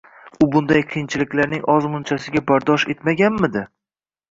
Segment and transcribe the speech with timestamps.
[0.45, 3.67] U bunday qiyinchiliklarning ozmunchasiga bardosh etmaganmi-di?!